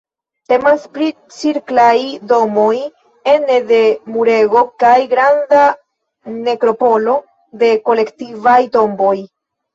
[0.51, 1.91] Temas pri cirklaj
[2.31, 2.71] domoj
[3.33, 3.83] ene de
[4.15, 5.61] murego kaj granda
[6.49, 7.21] nekropolo
[7.63, 9.15] de kolektivaj tomboj.